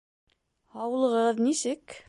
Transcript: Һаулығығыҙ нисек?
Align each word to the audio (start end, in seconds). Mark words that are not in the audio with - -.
Һаулығығыҙ 0.77 1.45
нисек? 1.49 1.99